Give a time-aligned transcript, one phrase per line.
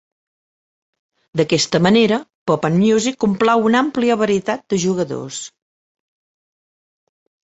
[1.41, 2.17] D'aquesta manera,
[2.51, 5.39] Pop'n Music complau una àmplia varietat de jugadors.